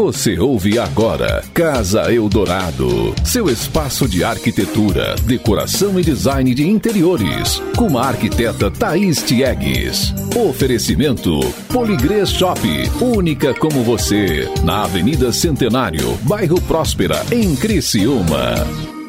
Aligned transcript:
Você 0.00 0.38
ouve 0.38 0.78
agora 0.78 1.44
Casa 1.52 2.10
Eldorado, 2.10 3.14
seu 3.22 3.50
espaço 3.50 4.08
de 4.08 4.24
arquitetura, 4.24 5.14
decoração 5.24 6.00
e 6.00 6.02
design 6.02 6.54
de 6.54 6.66
interiores, 6.66 7.60
com 7.76 7.98
a 7.98 8.06
arquiteta 8.06 8.70
Thaís 8.70 9.22
Tiegues. 9.22 10.14
Oferecimento 10.34 11.38
Poligrês 11.70 12.30
Shop, 12.30 12.58
única 12.98 13.52
como 13.52 13.84
você, 13.84 14.48
na 14.64 14.84
Avenida 14.84 15.34
Centenário, 15.34 16.16
bairro 16.22 16.58
Próspera, 16.62 17.22
em 17.30 17.54
Criciúma. 17.54 18.99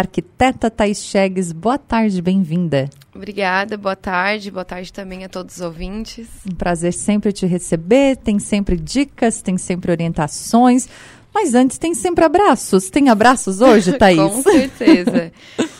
Arquiteta 0.00 0.70
Thaís 0.70 1.04
Chegues, 1.04 1.52
boa 1.52 1.76
tarde, 1.76 2.22
bem-vinda. 2.22 2.88
Obrigada, 3.14 3.76
boa 3.76 3.94
tarde, 3.94 4.50
boa 4.50 4.64
tarde 4.64 4.90
também 4.90 5.24
a 5.24 5.28
todos 5.28 5.56
os 5.56 5.60
ouvintes. 5.60 6.26
Um 6.50 6.54
prazer 6.54 6.94
sempre 6.94 7.32
te 7.32 7.44
receber, 7.44 8.16
tem 8.16 8.38
sempre 8.38 8.78
dicas, 8.78 9.42
tem 9.42 9.58
sempre 9.58 9.90
orientações, 9.90 10.88
mas 11.34 11.54
antes 11.54 11.76
tem 11.76 11.94
sempre 11.94 12.24
abraços. 12.24 12.88
Tem 12.88 13.10
abraços 13.10 13.60
hoje, 13.60 13.92
Thaís? 13.98 14.18
Com 14.18 14.42
certeza. 14.42 15.30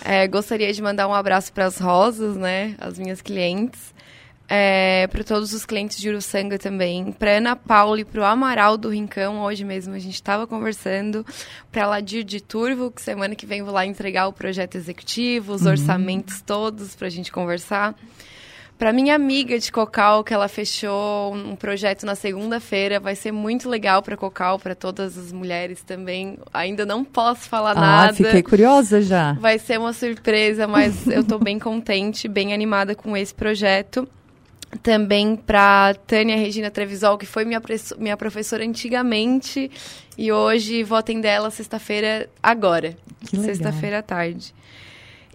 é, 0.04 0.28
gostaria 0.28 0.70
de 0.70 0.82
mandar 0.82 1.08
um 1.08 1.14
abraço 1.14 1.50
para 1.50 1.64
as 1.64 1.78
rosas, 1.78 2.36
né, 2.36 2.74
as 2.78 2.98
minhas 2.98 3.22
clientes 3.22 3.94
é, 4.52 5.06
para 5.06 5.22
todos 5.22 5.52
os 5.52 5.64
clientes 5.64 5.96
de 6.00 6.08
Uruçanga 6.08 6.58
também, 6.58 7.12
para 7.12 7.36
Ana 7.36 7.54
Paula 7.54 8.00
e 8.00 8.04
para 8.04 8.20
o 8.20 8.24
Amaral 8.24 8.76
do 8.76 8.88
Rincão, 8.88 9.42
hoje 9.42 9.64
mesmo 9.64 9.94
a 9.94 9.98
gente 10.00 10.16
estava 10.16 10.44
conversando, 10.44 11.24
para 11.70 11.86
Ladir 11.86 12.24
de 12.24 12.40
Turvo, 12.40 12.90
que 12.90 13.00
semana 13.00 13.36
que 13.36 13.46
vem 13.46 13.62
vou 13.62 13.72
lá 13.72 13.86
entregar 13.86 14.26
o 14.26 14.32
projeto 14.32 14.74
executivo, 14.74 15.52
os 15.52 15.62
uhum. 15.62 15.70
orçamentos 15.70 16.42
todos 16.42 16.96
para 16.96 17.06
a 17.06 17.10
gente 17.10 17.30
conversar. 17.30 17.94
Para 18.76 18.92
minha 18.92 19.14
amiga 19.14 19.56
de 19.56 19.70
Cocal, 19.70 20.24
que 20.24 20.34
ela 20.34 20.48
fechou 20.48 21.32
um 21.34 21.54
projeto 21.54 22.04
na 22.04 22.16
segunda-feira, 22.16 22.98
vai 22.98 23.14
ser 23.14 23.30
muito 23.30 23.68
legal 23.68 24.02
para 24.02 24.16
Cocal, 24.16 24.58
para 24.58 24.74
todas 24.74 25.16
as 25.16 25.30
mulheres 25.30 25.82
também. 25.82 26.38
Ainda 26.52 26.84
não 26.84 27.04
posso 27.04 27.48
falar 27.48 27.72
ah, 27.72 27.80
nada. 27.80 28.14
fiquei 28.14 28.42
curiosa 28.42 29.02
já. 29.02 29.34
Vai 29.34 29.58
ser 29.58 29.78
uma 29.78 29.92
surpresa, 29.92 30.66
mas 30.66 31.06
eu 31.06 31.20
estou 31.20 31.38
bem 31.38 31.58
contente, 31.58 32.26
bem 32.26 32.52
animada 32.54 32.96
com 32.96 33.16
esse 33.16 33.34
projeto 33.34 34.08
também 34.82 35.36
para 35.36 35.94
Tânia 36.06 36.36
Regina 36.36 36.70
Trevisol, 36.70 37.18
que 37.18 37.26
foi 37.26 37.44
minha, 37.44 37.60
minha 37.98 38.16
professora 38.16 38.64
antigamente 38.64 39.70
e 40.16 40.30
hoje 40.30 40.82
vou 40.82 40.98
atender 40.98 41.28
ela 41.28 41.50
sexta-feira 41.50 42.28
agora, 42.42 42.96
sexta-feira 43.24 43.98
à 43.98 44.02
tarde. 44.02 44.54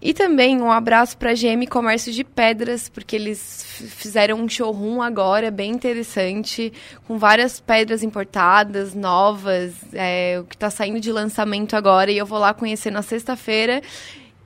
E 0.02 0.14
também 0.14 0.62
um 0.62 0.72
abraço 0.72 1.18
para 1.18 1.32
a 1.32 1.34
GM 1.34 1.66
Comércio 1.68 2.12
de 2.12 2.24
Pedras, 2.24 2.90
porque 2.90 3.16
eles 3.16 3.66
fizeram 3.90 4.40
um 4.40 4.48
showroom 4.48 5.02
agora 5.02 5.50
bem 5.50 5.72
interessante, 5.72 6.72
com 7.08 7.18
várias 7.18 7.60
pedras 7.60 8.04
importadas, 8.04 8.94
novas, 8.94 9.74
é, 9.94 10.38
o 10.40 10.44
que 10.44 10.56
está 10.56 10.70
saindo 10.70 11.00
de 11.00 11.12
lançamento 11.12 11.76
agora. 11.76 12.12
E 12.12 12.18
eu 12.18 12.26
vou 12.26 12.38
lá 12.38 12.54
conhecer 12.54 12.92
na 12.92 13.02
sexta-feira. 13.02 13.82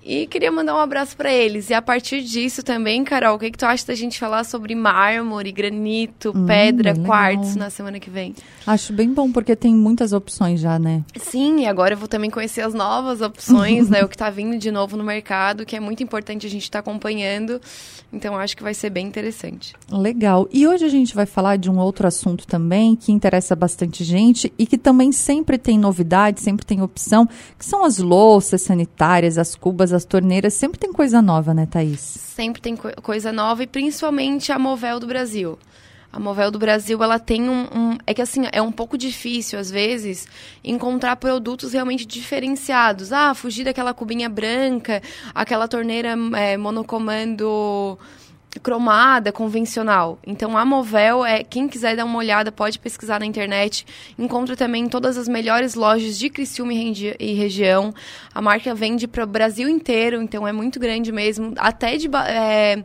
E 0.04 0.28
queria 0.28 0.52
mandar 0.52 0.76
um 0.76 0.80
abraço 0.80 1.16
para 1.16 1.32
eles. 1.32 1.70
E 1.70 1.74
a 1.74 1.82
partir 1.82 2.22
disso 2.24 2.64
também, 2.64 3.04
Carol, 3.04 3.36
o 3.36 3.40
que, 3.40 3.52
que 3.52 3.58
tu 3.58 3.66
acha 3.66 3.86
da 3.86 3.94
gente 3.94 4.18
falar 4.18 4.44
sobre 4.46 4.74
mármore, 4.74 5.52
granito, 5.52 6.32
hum, 6.34 6.46
pedra, 6.46 6.96
quartzo 6.96 7.60
na 7.60 7.70
semana 7.70 8.00
que 8.00 8.10
vem? 8.10 8.34
Acho 8.66 8.94
bem 8.94 9.14
bom, 9.14 9.32
porque 9.32 9.56
tem 9.56 9.76
muitas 9.76 10.14
opções 10.14 10.62
já, 10.62 10.80
né? 10.80 11.04
Sim, 11.18 11.62
e 11.62 11.68
agora 11.68 11.96
eu 11.96 11.98
vou 11.98 12.08
também 12.08 12.30
conhecer 12.30 12.62
as 12.62 12.74
novas 12.74 13.22
opções, 13.22 13.90
né? 13.90 14.04
O 14.04 14.08
que 14.08 14.16
está 14.16 14.30
vindo 14.30 14.58
de 14.58 14.72
novo 14.72 14.96
no 14.96 15.04
mercado, 15.04 15.66
que 15.66 15.76
é 15.76 15.80
muito 15.80 16.02
importante 16.02 16.48
a 16.48 16.50
gente 16.50 16.64
estar 16.64 16.82
tá 16.82 16.90
acompanhando. 16.90 17.60
Então, 18.12 18.36
acho 18.36 18.58
que 18.58 18.64
vai 18.64 18.74
ser 18.74 18.90
bem 18.90 19.06
interessante. 19.06 19.74
Legal. 19.92 20.48
E 20.52 20.68
hoje 20.68 20.86
a 20.86 20.90
gente 20.90 21.14
vai 21.14 21.26
falar 21.26 21.58
de 21.58 21.70
um 21.70 21.78
outro 21.78 22.08
assunto 22.08 22.48
também 22.48 22.96
que 22.96 23.12
interessa 23.12 23.56
bastante 23.56 24.04
gente 24.04 24.52
e 24.58 24.66
que 24.66 24.78
também 24.78 25.12
sempre 25.12 25.58
tem 25.58 25.78
novidade, 25.78 26.42
sempre 26.42 26.66
tem 26.66 26.82
opção, 26.82 27.28
que 27.58 27.66
são 27.66 27.84
as 27.84 28.00
louças 28.00 28.62
sanitárias, 28.62 29.38
as 29.38 29.56
cubas, 29.56 29.89
as 29.94 30.06
torneiras. 30.06 30.54
Sempre 30.54 30.80
tem 30.80 30.92
coisa 30.92 31.22
nova, 31.22 31.54
né, 31.54 31.66
Thaís? 31.66 32.00
Sempre 32.00 32.62
tem 32.62 32.76
co 32.76 32.90
coisa 33.02 33.32
nova 33.32 33.64
e 33.64 33.68
principalmente 33.68 34.52
a 34.52 34.60
Movel 34.60 35.00
do 35.00 35.08
Brasil. 35.08 35.58
A 36.12 36.20
Movel 36.20 36.50
do 36.50 36.58
Brasil, 36.58 37.04
ela 37.04 37.20
tem 37.20 37.48
um, 37.48 37.68
um, 37.72 37.98
É 38.08 38.16
que 38.16 38.22
assim, 38.22 38.48
é 38.52 38.62
um 38.62 38.72
pouco 38.72 38.98
difícil, 38.98 39.60
às 39.60 39.70
vezes, 39.70 40.28
encontrar 40.64 41.16
produtos 41.18 41.74
realmente 41.74 42.06
diferenciados. 42.06 43.12
Ah, 43.12 43.36
fugir 43.36 43.64
daquela 43.64 43.94
cubinha 43.94 44.28
branca, 44.28 45.04
aquela 45.36 45.68
torneira 45.68 46.16
é, 46.36 46.58
monocomando 46.58 47.98
cromada, 48.62 49.32
convencional. 49.32 50.18
Então 50.26 50.58
a 50.58 50.66
Movel 50.66 51.24
é 51.24 51.44
quem 51.44 51.68
quiser 51.68 51.96
dar 51.96 52.06
uma 52.06 52.18
olhada 52.18 52.52
pode 52.52 52.80
pesquisar 52.80 53.20
na 53.20 53.26
internet. 53.26 53.86
Encontra 54.18 54.56
também 54.56 54.88
todas 54.90 55.18
as 55.18 55.28
melhores 55.28 55.76
lojas 55.76 56.18
de 56.18 56.30
Criciúma 56.30 56.74
e, 56.74 57.34
região. 57.34 57.94
A 58.34 58.42
marca 58.42 58.74
vende 58.74 59.08
para 59.08 59.24
o 59.24 59.28
Brasil 59.28 59.70
inteiro, 59.70 60.22
então 60.22 60.48
é 60.48 60.52
muito 60.52 60.80
grande 60.80 61.12
mesmo. 61.12 61.54
Até 61.58 61.98
de 61.98 62.10
é, 62.28 62.84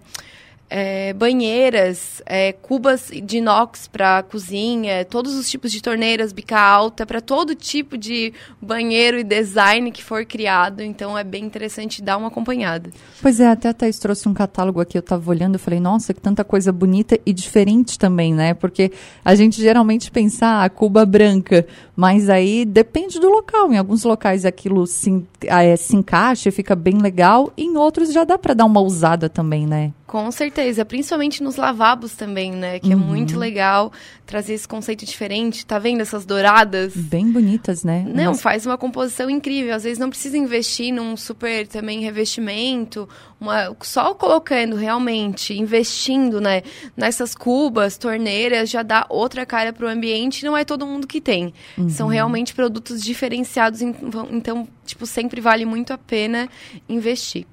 é, 0.71 1.13
banheiras, 1.13 2.23
é, 2.27 2.53
cubas 2.53 3.11
de 3.23 3.39
inox 3.39 3.87
para 3.87 4.23
cozinha, 4.23 5.05
todos 5.05 5.35
os 5.35 5.49
tipos 5.51 5.71
de 5.71 5.83
torneiras, 5.83 6.33
bica 6.33 6.59
alta, 6.59 7.05
para 7.05 7.21
todo 7.21 7.55
tipo 7.55 7.99
de 7.99 8.33
banheiro 8.61 9.19
e 9.19 9.25
design 9.25 9.91
que 9.93 10.03
for 10.03 10.25
criado. 10.25 10.83
Então 10.83 11.17
é 11.17 11.25
bem 11.25 11.45
interessante 11.45 12.03
dar 12.03 12.17
uma 12.17 12.29
acompanhada. 12.29 12.91
Pois 13.21 13.41
é, 13.41 13.49
até 13.49 13.69
a 13.69 13.75
Thaís 13.75 13.99
trouxe 13.99 14.29
um 14.29 14.35
catálogo 14.35 14.81
aqui, 14.81 14.97
eu 14.97 15.01
estava 15.01 15.31
olhando 15.31 15.57
e 15.57 15.59
falei, 15.59 15.81
nossa, 15.81 16.15
que 16.15 16.21
tanta 16.21 16.45
coisa 16.45 16.73
bonita 16.73 17.19
e 17.25 17.33
diferente 17.33 17.99
também, 17.99 18.33
né? 18.33 18.55
Porque 18.55 18.93
a 19.25 19.35
gente 19.35 19.61
geralmente 19.61 20.11
pensa, 20.11 20.47
ah, 20.47 20.65
a 20.65 20.71
cuba 20.71 21.05
branca, 21.05 21.67
mas 21.95 22.29
aí 22.29 22.65
depende 22.65 23.21
do 23.21 23.29
local. 23.29 23.73
Em 23.73 23.79
alguns 23.79 24.05
locais 24.05 24.45
aquilo 24.45 24.87
se, 24.87 25.25
é, 25.43 25.77
se 25.77 25.97
encaixa 25.97 26.51
fica 26.51 26.75
bem 26.75 26.99
legal, 26.99 27.53
em 27.57 27.77
outros 27.77 28.13
já 28.13 28.25
dá 28.25 28.39
para 28.39 28.55
dar 28.55 28.65
uma 28.65 28.81
usada 28.81 29.29
também, 29.29 29.67
né? 29.67 29.93
Com 30.15 30.31
certeza, 30.31 30.85
principalmente 30.85 31.43
nos 31.43 31.57
lavabos 31.57 32.15
também, 32.15 32.53
né? 32.53 32.79
Que 32.79 32.93
é 32.93 32.95
uhum. 32.95 33.03
é 33.03 33.05
muito 33.05 33.37
legal 33.37 33.93
trazer 34.25 34.55
esse 34.55 34.69
conceito 34.69 35.05
diferente. 35.05 35.67
Tá 35.67 35.77
vendo 35.77 36.03
essas 36.03 36.25
douradas? 36.25 36.95
Bem 36.95 37.33
bonitas, 37.33 37.83
né? 37.83 38.07
Não, 38.07 38.27
Mas... 38.27 38.41
faz 38.41 38.65
uma 38.65 38.79
composição 38.79 39.29
incrível. 39.29 39.75
Às 39.75 39.83
vezes 39.83 39.99
não 39.99 40.09
precisa 40.09 40.39
investir 40.39 40.95
num 40.95 41.17
super 41.17 41.67
também 41.67 41.99
revestimento, 41.99 43.09
uma... 43.41 43.77
só 43.83 44.15
colocando 44.15 44.77
realmente, 44.77 45.53
investindo, 45.53 46.41
né? 46.41 46.63
Nessas 46.97 47.35
cubas, 47.35 47.99
torneiras, 47.99 48.71
já 48.71 48.85
dá 48.85 49.07
outra 49.09 49.45
cara 49.45 49.73
pro 49.73 49.89
ambiente. 49.89 50.45
Não 50.45 50.57
é 50.57 50.65
todo 50.65 50.87
mundo 50.87 51.09
que 51.09 51.21
tem. 51.21 51.53
Uhum. 51.77 51.89
São 51.89 52.07
realmente 52.07 52.55
produtos 52.55 53.03
diferenciados, 53.03 53.83
então, 53.83 54.69
tipo, 54.87 55.07
sempre 55.07 55.41
vale 55.41 55.65
muito 55.65 55.93
a 55.93 55.99
pena 55.99 56.49
investir. 56.89 57.49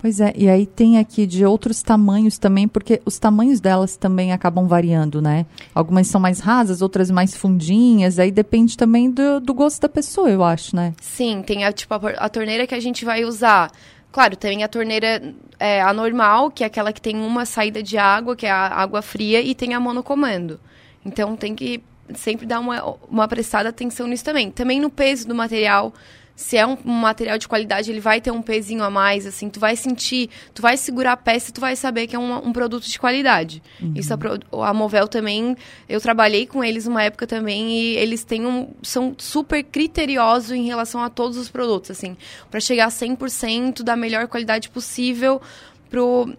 Pois 0.00 0.18
é, 0.18 0.32
e 0.34 0.48
aí 0.48 0.64
tem 0.64 0.96
aqui 0.96 1.26
de 1.26 1.44
outros 1.44 1.82
tamanhos 1.82 2.38
também, 2.38 2.66
porque 2.66 3.02
os 3.04 3.18
tamanhos 3.18 3.60
delas 3.60 3.98
também 3.98 4.32
acabam 4.32 4.66
variando, 4.66 5.20
né? 5.20 5.44
Algumas 5.74 6.06
são 6.06 6.18
mais 6.18 6.40
rasas, 6.40 6.80
outras 6.80 7.10
mais 7.10 7.36
fundinhas, 7.36 8.18
aí 8.18 8.30
depende 8.30 8.78
também 8.78 9.10
do, 9.10 9.40
do 9.40 9.52
gosto 9.52 9.82
da 9.82 9.90
pessoa, 9.90 10.30
eu 10.30 10.42
acho, 10.42 10.74
né? 10.74 10.94
Sim, 11.02 11.42
tem 11.42 11.64
a, 11.64 11.72
tipo, 11.72 11.92
a, 11.92 11.98
a 12.16 12.28
torneira 12.30 12.66
que 12.66 12.74
a 12.74 12.80
gente 12.80 13.04
vai 13.04 13.24
usar. 13.24 13.70
Claro, 14.10 14.36
tem 14.36 14.64
a 14.64 14.68
torneira 14.68 15.34
é, 15.58 15.82
anormal, 15.82 16.50
que 16.50 16.64
é 16.64 16.66
aquela 16.66 16.94
que 16.94 17.00
tem 17.00 17.16
uma 17.16 17.44
saída 17.44 17.82
de 17.82 17.98
água, 17.98 18.34
que 18.34 18.46
é 18.46 18.50
a 18.50 18.68
água 18.68 19.02
fria, 19.02 19.42
e 19.42 19.54
tem 19.54 19.74
a 19.74 19.80
monocomando. 19.80 20.58
Então 21.04 21.36
tem 21.36 21.54
que 21.54 21.82
sempre 22.14 22.46
dar 22.46 22.58
uma, 22.58 22.96
uma 23.06 23.28
prestada 23.28 23.68
atenção 23.68 24.06
nisso 24.06 24.24
também. 24.24 24.50
Também 24.50 24.80
no 24.80 24.88
peso 24.88 25.28
do 25.28 25.34
material 25.34 25.92
se 26.40 26.56
é 26.56 26.66
um, 26.66 26.74
um, 26.86 26.92
material 26.92 27.36
de 27.36 27.46
qualidade, 27.46 27.90
ele 27.90 28.00
vai 28.00 28.18
ter 28.18 28.30
um 28.30 28.40
pezinho 28.40 28.82
a 28.82 28.88
mais, 28.88 29.26
assim, 29.26 29.50
tu 29.50 29.60
vai 29.60 29.76
sentir, 29.76 30.30
tu 30.54 30.62
vai 30.62 30.74
segurar 30.78 31.12
a 31.12 31.16
peça 31.16 31.50
e 31.50 31.52
tu 31.52 31.60
vai 31.60 31.76
saber 31.76 32.06
que 32.06 32.16
é 32.16 32.18
um, 32.18 32.48
um 32.48 32.50
produto 32.50 32.88
de 32.88 32.98
qualidade. 32.98 33.62
Uhum. 33.78 33.92
Isso 33.94 34.14
a, 34.14 34.68
a, 34.68 34.72
Movel 34.72 35.06
também, 35.06 35.54
eu 35.86 36.00
trabalhei 36.00 36.46
com 36.46 36.64
eles 36.64 36.86
uma 36.86 37.02
época 37.02 37.26
também 37.26 37.70
e 37.70 37.96
eles 37.98 38.24
têm 38.24 38.46
um, 38.46 38.70
são 38.82 39.14
super 39.18 39.62
criteriosos 39.62 40.52
em 40.52 40.64
relação 40.64 41.02
a 41.02 41.10
todos 41.10 41.36
os 41.36 41.50
produtos, 41.50 41.90
assim, 41.90 42.16
para 42.50 42.58
chegar 42.58 42.86
a 42.86 42.90
100% 42.90 43.82
da 43.82 43.94
melhor 43.94 44.26
qualidade 44.26 44.70
possível 44.70 45.42
pro 45.90 46.34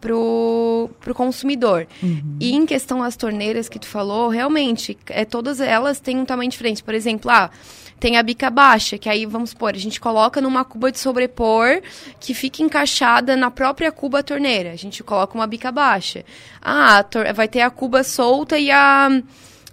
pro, 0.00 0.90
pro 1.00 1.14
consumidor. 1.14 1.86
Uhum. 2.02 2.36
E 2.40 2.52
em 2.52 2.66
questão 2.66 3.00
das 3.00 3.16
torneiras 3.16 3.68
que 3.68 3.78
tu 3.78 3.86
falou, 3.86 4.28
realmente, 4.28 4.98
é, 5.06 5.24
todas 5.24 5.60
elas 5.60 6.00
têm 6.00 6.18
um 6.18 6.24
tamanho 6.24 6.50
diferente. 6.50 6.82
Por 6.82 6.92
exemplo, 6.92 7.30
ah, 7.30 7.50
tem 7.98 8.16
a 8.16 8.22
bica 8.22 8.50
baixa, 8.50 8.98
que 8.98 9.08
aí, 9.08 9.24
vamos 9.24 9.50
supor, 9.50 9.74
a 9.74 9.78
gente 9.78 10.00
coloca 10.00 10.40
numa 10.40 10.64
cuba 10.64 10.92
de 10.92 10.98
sobrepor 10.98 11.80
que 12.20 12.34
fica 12.34 12.62
encaixada 12.62 13.36
na 13.36 13.50
própria 13.50 13.90
cuba 13.90 14.22
torneira. 14.22 14.72
A 14.72 14.76
gente 14.76 15.02
coloca 15.02 15.34
uma 15.34 15.46
bica 15.46 15.72
baixa. 15.72 16.24
Ah, 16.60 17.04
vai 17.34 17.48
ter 17.48 17.62
a 17.62 17.70
cuba 17.70 18.04
solta 18.04 18.58
e 18.58 18.70
a, 18.70 19.08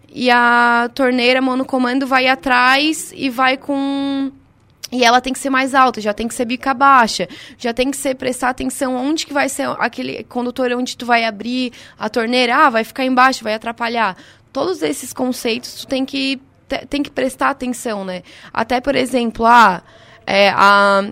e 0.10 0.30
a 0.30 0.90
torneira 0.94 1.42
monocomando 1.42 2.08
vai 2.08 2.28
atrás 2.28 3.12
e 3.16 3.30
vai 3.30 3.58
com 3.58 4.32
e 4.92 5.04
ela 5.04 5.20
tem 5.20 5.34
que 5.34 5.40
ser 5.40 5.50
mais 5.50 5.74
alta, 5.74 6.00
já 6.00 6.14
tem 6.14 6.28
que 6.28 6.36
ser 6.36 6.46
bica 6.46 6.72
baixa, 6.72 7.28
já 7.58 7.74
tem 7.74 7.90
que 7.90 7.98
ser 7.98 8.14
prestar 8.14 8.50
atenção 8.50 8.96
onde 8.96 9.26
que 9.26 9.34
vai 9.34 9.50
ser 9.50 9.68
aquele 9.80 10.24
condutor 10.26 10.72
onde 10.72 10.96
tu 10.96 11.04
vai 11.04 11.26
abrir 11.26 11.74
a 11.98 12.08
torneira, 12.10 12.56
ah, 12.56 12.70
vai 12.70 12.84
ficar 12.84 13.04
embaixo, 13.04 13.44
vai 13.44 13.56
atrapalhar 13.56 14.16
todos 14.54 14.84
esses 14.84 15.12
conceitos 15.12 15.82
tu 15.82 15.88
tem 15.88 16.06
que, 16.06 16.40
tem 16.90 17.04
que 17.04 17.12
prestar 17.12 17.50
atenção, 17.50 18.04
né? 18.04 18.24
Até, 18.54 18.82
por 18.82 18.96
exemplo, 18.96 19.46
ah, 19.46 19.84
é, 20.26 20.50
a, 20.50 21.06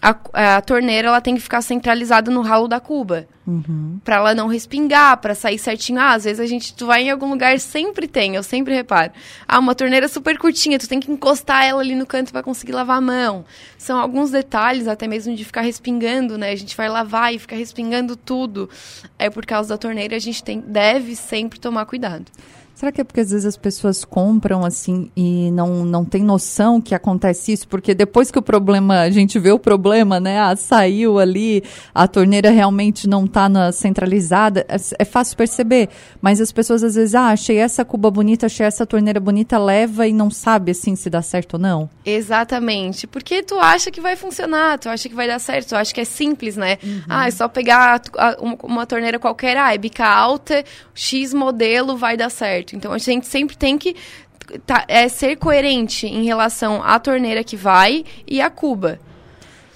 a, 0.00 0.56
a, 0.56 0.60
torneira 0.60 1.08
ela 1.08 1.20
tem 1.20 1.34
que 1.34 1.40
ficar 1.40 1.60
centralizada 1.60 2.30
no 2.30 2.40
ralo 2.40 2.68
da 2.68 2.78
cuba. 2.78 3.26
Uhum. 3.46 3.98
Pra 4.04 4.16
ela 4.16 4.34
não 4.34 4.46
respingar, 4.46 5.16
para 5.16 5.34
sair 5.34 5.58
certinho. 5.58 5.98
Ah, 5.98 6.12
às 6.12 6.24
vezes 6.24 6.38
a 6.38 6.46
gente, 6.46 6.74
tu 6.74 6.86
vai 6.86 7.02
em 7.02 7.10
algum 7.10 7.30
lugar, 7.30 7.58
sempre 7.58 8.06
tem, 8.06 8.34
eu 8.34 8.42
sempre 8.42 8.74
reparo. 8.74 9.12
Ah, 9.46 9.58
uma 9.58 9.74
torneira 9.74 10.06
super 10.06 10.38
curtinha, 10.38 10.78
tu 10.78 10.88
tem 10.88 11.00
que 11.00 11.10
encostar 11.10 11.64
ela 11.64 11.80
ali 11.80 11.94
no 11.94 12.06
canto 12.06 12.30
para 12.30 12.42
conseguir 12.42 12.72
lavar 12.72 12.98
a 12.98 13.00
mão. 13.00 13.44
São 13.76 13.98
alguns 13.98 14.30
detalhes, 14.30 14.86
até 14.86 15.08
mesmo 15.08 15.34
de 15.34 15.44
ficar 15.44 15.62
respingando, 15.62 16.36
né? 16.36 16.50
A 16.50 16.56
gente 16.56 16.76
vai 16.76 16.88
lavar 16.88 17.34
e 17.34 17.38
fica 17.38 17.56
respingando 17.56 18.14
tudo. 18.16 18.68
É 19.18 19.30
por 19.30 19.46
causa 19.46 19.70
da 19.70 19.78
torneira, 19.78 20.14
a 20.14 20.20
gente 20.20 20.44
tem, 20.44 20.60
deve 20.60 21.16
sempre 21.16 21.58
tomar 21.58 21.86
cuidado. 21.86 22.26
Será 22.78 22.92
que 22.92 23.00
é 23.00 23.04
porque 23.04 23.18
às 23.18 23.32
vezes 23.32 23.44
as 23.44 23.56
pessoas 23.56 24.04
compram 24.04 24.64
assim 24.64 25.10
e 25.16 25.50
não, 25.50 25.84
não 25.84 26.04
tem 26.04 26.22
noção 26.22 26.80
que 26.80 26.94
acontece 26.94 27.50
isso? 27.50 27.66
Porque 27.66 27.92
depois 27.92 28.30
que 28.30 28.38
o 28.38 28.42
problema, 28.42 29.00
a 29.00 29.10
gente 29.10 29.36
vê 29.36 29.50
o 29.50 29.58
problema, 29.58 30.20
né? 30.20 30.38
Ah, 30.38 30.54
saiu 30.54 31.18
ali, 31.18 31.64
a 31.92 32.06
torneira 32.06 32.50
realmente 32.50 33.08
não 33.08 33.24
está 33.24 33.50
centralizada, 33.72 34.64
é, 34.68 34.76
é, 34.96 35.04
fácil 35.04 35.36
perceber. 35.36 35.88
Mas 36.22 36.40
as 36.40 36.52
pessoas 36.52 36.84
às 36.84 36.94
vezes, 36.94 37.16
ah, 37.16 37.30
achei 37.30 37.56
essa 37.56 37.84
cuba 37.84 38.12
bonita, 38.12 38.46
achei 38.46 38.64
essa 38.64 38.86
torneira 38.86 39.18
bonita, 39.18 39.58
leva 39.58 40.06
e 40.06 40.12
não 40.12 40.30
sabe 40.30 40.70
assim 40.70 40.94
se 40.94 41.10
dá 41.10 41.20
certo 41.20 41.54
ou 41.54 41.58
não. 41.58 41.90
Exatamente. 42.06 43.08
Porque 43.08 43.42
tu 43.42 43.58
acha 43.58 43.90
que 43.90 44.00
vai 44.00 44.14
funcionar, 44.14 44.78
tu 44.78 44.88
acha 44.88 45.08
que 45.08 45.16
vai 45.16 45.26
dar 45.26 45.40
certo, 45.40 45.70
tu 45.70 45.74
acha 45.74 45.92
que 45.92 46.00
é 46.00 46.04
simples, 46.04 46.56
né? 46.56 46.78
Uhum. 46.80 47.02
Ah, 47.08 47.26
é 47.26 47.30
só 47.32 47.48
pegar 47.48 48.02
uma, 48.38 48.56
uma 48.62 48.86
torneira 48.86 49.18
qualquer, 49.18 49.56
ah, 49.56 49.74
é 49.74 49.78
bica 49.78 50.06
alta, 50.06 50.64
X 50.94 51.34
modelo 51.34 51.96
vai 51.96 52.16
dar 52.16 52.30
certo 52.30 52.67
certo. 52.68 52.76
Então 52.76 52.92
a 52.92 52.98
gente 52.98 53.26
sempre 53.26 53.56
tem 53.56 53.78
que 53.78 53.96
tá, 54.66 54.84
é, 54.88 55.08
ser 55.08 55.36
coerente 55.36 56.06
em 56.06 56.24
relação 56.24 56.82
à 56.82 56.98
torneira 56.98 57.42
que 57.42 57.56
vai 57.56 58.04
e 58.26 58.40
à 58.40 58.50
cuba. 58.50 58.98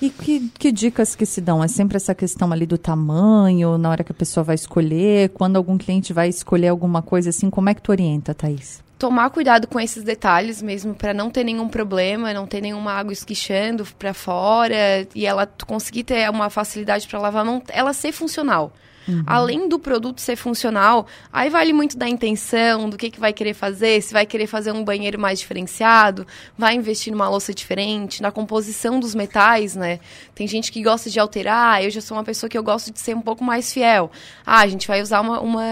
E 0.00 0.10
que, 0.10 0.50
que, 0.58 0.72
dicas 0.72 1.14
que 1.14 1.24
se 1.24 1.40
dão? 1.40 1.62
É 1.62 1.68
sempre 1.68 1.96
essa 1.96 2.12
questão 2.12 2.50
ali 2.52 2.66
do 2.66 2.76
tamanho, 2.76 3.78
na 3.78 3.88
hora 3.88 4.02
que 4.02 4.10
a 4.10 4.14
pessoa 4.14 4.42
vai 4.42 4.56
escolher, 4.56 5.28
quando 5.30 5.56
algum 5.56 5.78
cliente 5.78 6.12
vai 6.12 6.28
escolher 6.28 6.68
alguma 6.68 7.00
coisa 7.00 7.30
assim, 7.30 7.48
como 7.48 7.68
é 7.68 7.74
que 7.74 7.80
tu 7.80 7.92
orienta, 7.92 8.34
Thaís? 8.34 8.82
Tomar 8.98 9.30
cuidado 9.30 9.68
com 9.68 9.78
esses 9.78 10.02
detalhes 10.02 10.60
mesmo, 10.60 10.92
para 10.92 11.14
não 11.14 11.30
ter 11.30 11.44
nenhum 11.44 11.68
problema, 11.68 12.34
não 12.34 12.48
ter 12.48 12.60
nenhuma 12.60 12.92
água 12.92 13.12
esquichando 13.12 13.86
para 13.96 14.12
fora 14.12 15.06
e 15.14 15.24
ela 15.24 15.48
conseguir 15.66 16.02
ter 16.02 16.28
uma 16.28 16.50
facilidade 16.50 17.06
para 17.06 17.20
lavar 17.20 17.42
a 17.42 17.44
mão, 17.44 17.62
ela 17.68 17.92
ser 17.92 18.10
funcional. 18.10 18.72
Uhum. 19.06 19.22
Além 19.26 19.68
do 19.68 19.78
produto 19.78 20.20
ser 20.20 20.36
funcional, 20.36 21.06
aí 21.32 21.50
vale 21.50 21.72
muito 21.72 21.96
da 21.96 22.08
intenção, 22.08 22.88
do 22.88 22.96
que, 22.96 23.10
que 23.10 23.20
vai 23.20 23.32
querer 23.32 23.54
fazer, 23.54 24.00
se 24.02 24.12
vai 24.12 24.24
querer 24.26 24.46
fazer 24.46 24.72
um 24.72 24.84
banheiro 24.84 25.18
mais 25.18 25.38
diferenciado, 25.38 26.26
vai 26.56 26.74
investir 26.74 27.12
numa 27.12 27.28
louça 27.28 27.52
diferente, 27.52 28.22
na 28.22 28.30
composição 28.30 29.00
dos 29.00 29.14
metais, 29.14 29.74
né? 29.74 30.00
Tem 30.34 30.46
gente 30.46 30.70
que 30.70 30.82
gosta 30.82 31.10
de 31.10 31.18
alterar, 31.18 31.82
eu 31.82 31.90
já 31.90 32.00
sou 32.00 32.16
uma 32.16 32.24
pessoa 32.24 32.48
que 32.48 32.56
eu 32.56 32.62
gosto 32.62 32.92
de 32.92 33.00
ser 33.00 33.16
um 33.16 33.22
pouco 33.22 33.44
mais 33.44 33.72
fiel. 33.72 34.10
Ah, 34.46 34.60
a 34.60 34.66
gente 34.66 34.86
vai 34.86 35.02
usar 35.02 35.20
uma, 35.20 35.40
uma 35.40 35.62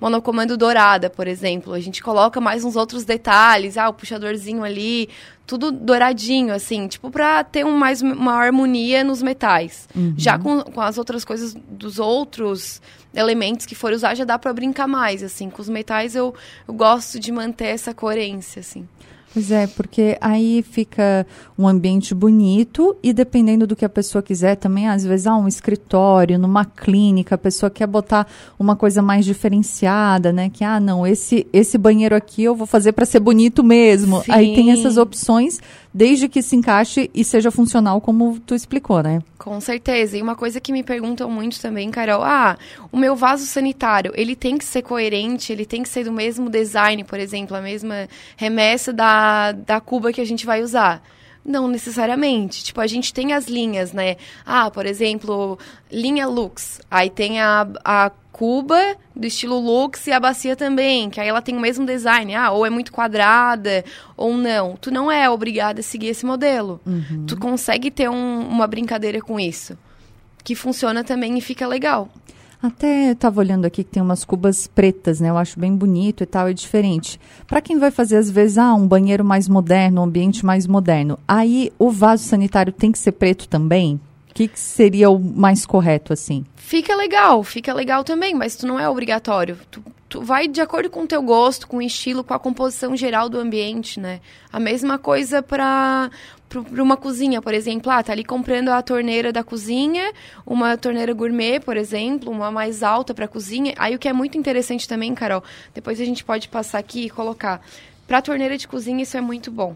monocomando 0.00 0.56
dourada, 0.56 1.08
por 1.08 1.26
exemplo. 1.26 1.72
A 1.72 1.80
gente 1.80 2.02
coloca 2.02 2.40
mais 2.40 2.64
uns 2.64 2.76
outros 2.76 3.04
detalhes, 3.04 3.76
ah, 3.76 3.88
o 3.88 3.94
puxadorzinho 3.94 4.64
ali, 4.64 5.08
tudo 5.46 5.70
douradinho, 5.70 6.54
assim, 6.54 6.88
tipo, 6.88 7.10
pra 7.10 7.44
ter 7.44 7.64
um 7.64 7.76
mais, 7.76 8.02
uma 8.02 8.34
harmonia 8.34 9.04
nos 9.04 9.22
metais. 9.22 9.88
Uhum. 9.94 10.14
Já 10.16 10.38
com, 10.38 10.62
com 10.62 10.80
as 10.80 10.98
outras 10.98 11.24
coisas 11.24 11.54
dos 11.68 11.98
outros 11.98 12.80
elementos 13.14 13.66
que 13.66 13.74
for 13.74 13.92
usar, 13.92 14.14
já 14.14 14.24
dá 14.24 14.38
para 14.38 14.52
brincar 14.52 14.88
mais, 14.88 15.22
assim. 15.22 15.50
Com 15.50 15.62
os 15.62 15.68
metais 15.68 16.14
eu, 16.14 16.34
eu 16.66 16.74
gosto 16.74 17.18
de 17.20 17.30
manter 17.30 17.66
essa 17.66 17.94
coerência, 17.94 18.60
assim. 18.60 18.88
Pois 19.34 19.50
é, 19.50 19.66
porque 19.66 20.16
aí 20.20 20.62
fica 20.62 21.26
um 21.58 21.66
ambiente 21.66 22.14
bonito 22.14 22.96
e 23.02 23.12
dependendo 23.12 23.66
do 23.66 23.74
que 23.74 23.84
a 23.84 23.88
pessoa 23.88 24.22
quiser 24.22 24.54
também, 24.54 24.88
às 24.88 25.04
vezes, 25.04 25.26
ah, 25.26 25.36
um 25.36 25.48
escritório, 25.48 26.38
numa 26.38 26.64
clínica, 26.64 27.34
a 27.34 27.38
pessoa 27.38 27.68
quer 27.68 27.88
botar 27.88 28.28
uma 28.56 28.76
coisa 28.76 29.02
mais 29.02 29.24
diferenciada, 29.24 30.32
né? 30.32 30.48
Que, 30.48 30.62
ah, 30.62 30.78
não, 30.78 31.04
esse, 31.04 31.48
esse 31.52 31.76
banheiro 31.76 32.14
aqui 32.14 32.44
eu 32.44 32.54
vou 32.54 32.64
fazer 32.64 32.92
para 32.92 33.04
ser 33.04 33.18
bonito 33.18 33.64
mesmo. 33.64 34.22
Sim. 34.22 34.30
Aí 34.30 34.54
tem 34.54 34.70
essas 34.70 34.96
opções, 34.96 35.60
desde 35.94 36.28
que 36.28 36.42
se 36.42 36.56
encaixe 36.56 37.08
e 37.14 37.24
seja 37.24 37.52
funcional, 37.52 38.00
como 38.00 38.40
tu 38.40 38.52
explicou, 38.52 39.00
né? 39.00 39.22
Com 39.38 39.60
certeza. 39.60 40.18
E 40.18 40.22
uma 40.22 40.34
coisa 40.34 40.60
que 40.60 40.72
me 40.72 40.82
perguntam 40.82 41.30
muito 41.30 41.60
também, 41.60 41.88
Carol, 41.92 42.24
ah, 42.24 42.58
o 42.90 42.96
meu 42.96 43.14
vaso 43.14 43.46
sanitário, 43.46 44.12
ele 44.16 44.34
tem 44.34 44.58
que 44.58 44.64
ser 44.64 44.82
coerente, 44.82 45.52
ele 45.52 45.64
tem 45.64 45.84
que 45.84 45.88
ser 45.88 46.04
do 46.04 46.12
mesmo 46.12 46.50
design, 46.50 47.04
por 47.04 47.20
exemplo, 47.20 47.56
a 47.56 47.60
mesma 47.60 48.08
remessa 48.36 48.92
da, 48.92 49.52
da 49.52 49.80
cuba 49.80 50.12
que 50.12 50.20
a 50.20 50.26
gente 50.26 50.44
vai 50.44 50.62
usar. 50.62 51.00
Não 51.44 51.68
necessariamente. 51.68 52.64
Tipo, 52.64 52.80
a 52.80 52.86
gente 52.86 53.12
tem 53.12 53.32
as 53.34 53.46
linhas, 53.46 53.92
né? 53.92 54.16
Ah, 54.46 54.70
por 54.70 54.86
exemplo, 54.86 55.58
linha 55.92 56.26
Lux. 56.26 56.80
Aí 56.90 57.10
tem 57.10 57.40
a, 57.40 57.66
a 57.84 58.10
cuba 58.32 58.96
do 59.14 59.26
estilo 59.26 59.60
Lux 59.60 60.06
e 60.06 60.12
a 60.12 60.18
bacia 60.18 60.56
também, 60.56 61.08
que 61.08 61.20
aí 61.20 61.28
ela 61.28 61.42
tem 61.42 61.56
o 61.56 61.60
mesmo 61.60 61.84
design. 61.84 62.34
Ah, 62.34 62.50
ou 62.50 62.64
é 62.64 62.70
muito 62.70 62.92
quadrada, 62.92 63.84
ou 64.16 64.34
não. 64.34 64.74
Tu 64.76 64.90
não 64.90 65.12
é 65.12 65.28
obrigada 65.28 65.80
a 65.80 65.84
seguir 65.84 66.08
esse 66.08 66.24
modelo. 66.24 66.80
Uhum. 66.86 67.26
Tu 67.26 67.36
consegue 67.36 67.90
ter 67.90 68.08
um, 68.08 68.40
uma 68.48 68.66
brincadeira 68.66 69.20
com 69.20 69.38
isso. 69.38 69.76
Que 70.42 70.54
funciona 70.54 71.04
também 71.04 71.36
e 71.36 71.40
fica 71.40 71.66
legal. 71.66 72.08
Até 72.64 73.10
estava 73.10 73.40
olhando 73.40 73.66
aqui 73.66 73.84
que 73.84 73.90
tem 73.90 74.02
umas 74.02 74.24
cubas 74.24 74.66
pretas, 74.66 75.20
né? 75.20 75.28
Eu 75.28 75.36
acho 75.36 75.60
bem 75.60 75.76
bonito 75.76 76.22
e 76.22 76.26
tal, 76.26 76.48
é 76.48 76.54
diferente. 76.54 77.20
Para 77.46 77.60
quem 77.60 77.78
vai 77.78 77.90
fazer, 77.90 78.16
às 78.16 78.30
vezes, 78.30 78.56
ah, 78.56 78.72
um 78.72 78.88
banheiro 78.88 79.22
mais 79.22 79.46
moderno, 79.46 80.00
um 80.00 80.04
ambiente 80.04 80.46
mais 80.46 80.66
moderno, 80.66 81.18
aí 81.28 81.70
o 81.78 81.90
vaso 81.90 82.24
sanitário 82.24 82.72
tem 82.72 82.90
que 82.90 82.98
ser 82.98 83.12
preto 83.12 83.46
também? 83.48 84.00
O 84.30 84.34
que, 84.34 84.48
que 84.48 84.58
seria 84.58 85.10
o 85.10 85.18
mais 85.18 85.66
correto, 85.66 86.14
assim? 86.14 86.42
Fica 86.56 86.96
legal, 86.96 87.44
fica 87.44 87.74
legal 87.74 88.02
também, 88.02 88.34
mas 88.34 88.56
tu 88.56 88.66
não 88.66 88.80
é 88.80 88.88
obrigatório. 88.88 89.58
Tu, 89.70 89.84
tu 90.08 90.22
vai 90.22 90.48
de 90.48 90.62
acordo 90.62 90.88
com 90.88 91.02
o 91.02 91.06
teu 91.06 91.22
gosto, 91.22 91.68
com 91.68 91.76
o 91.76 91.82
estilo, 91.82 92.24
com 92.24 92.32
a 92.32 92.38
composição 92.38 92.96
geral 92.96 93.28
do 93.28 93.38
ambiente, 93.38 94.00
né? 94.00 94.20
A 94.50 94.58
mesma 94.58 94.96
coisa 94.96 95.42
para 95.42 96.10
para 96.62 96.82
uma 96.82 96.96
cozinha, 96.96 97.42
por 97.42 97.52
exemplo, 97.54 97.90
ah, 97.90 98.02
tá 98.02 98.12
ali 98.12 98.24
comprando 98.24 98.68
a 98.68 98.80
torneira 98.82 99.32
da 99.32 99.42
cozinha, 99.42 100.12
uma 100.46 100.76
torneira 100.76 101.12
gourmet, 101.12 101.60
por 101.60 101.76
exemplo, 101.76 102.30
uma 102.30 102.50
mais 102.50 102.82
alta 102.82 103.12
para 103.12 103.26
cozinha. 103.26 103.74
Aí 103.76 103.94
o 103.94 103.98
que 103.98 104.08
é 104.08 104.12
muito 104.12 104.38
interessante 104.38 104.86
também, 104.86 105.14
Carol, 105.14 105.42
depois 105.74 106.00
a 106.00 106.04
gente 106.04 106.22
pode 106.24 106.48
passar 106.48 106.78
aqui 106.78 107.06
e 107.06 107.10
colocar. 107.10 107.60
Para 108.06 108.20
torneira 108.22 108.56
de 108.56 108.68
cozinha 108.68 109.02
isso 109.02 109.16
é 109.16 109.20
muito 109.20 109.50
bom. 109.50 109.74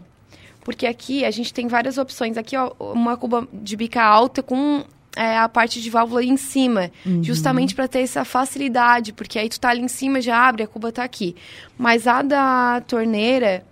Porque 0.63 0.85
aqui 0.85 1.25
a 1.25 1.31
gente 1.31 1.53
tem 1.53 1.67
várias 1.67 1.97
opções. 1.97 2.37
Aqui, 2.37 2.55
ó, 2.55 2.71
uma 2.79 3.17
cuba 3.17 3.47
de 3.51 3.75
bica 3.75 4.03
alta 4.03 4.43
com 4.43 4.83
é, 5.15 5.37
a 5.37 5.49
parte 5.49 5.81
de 5.81 5.89
válvula 5.89 6.23
em 6.23 6.37
cima, 6.37 6.91
uhum. 7.05 7.23
justamente 7.23 7.73
para 7.73 7.87
ter 7.87 8.01
essa 8.01 8.23
facilidade, 8.23 9.11
porque 9.13 9.39
aí 9.39 9.49
tu 9.49 9.59
tá 9.59 9.69
ali 9.69 9.81
em 9.81 9.87
cima, 9.87 10.21
já 10.21 10.47
abre, 10.47 10.63
a 10.63 10.67
cuba 10.67 10.91
tá 10.91 11.03
aqui. 11.03 11.35
Mas 11.77 12.07
a 12.07 12.21
da 12.21 12.81
torneira, 12.87 13.63